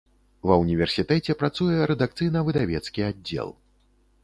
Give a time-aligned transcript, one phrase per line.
[0.51, 3.55] Ва ўніверсітэце працуе рэдакцыйна-выдавецкі аддзел.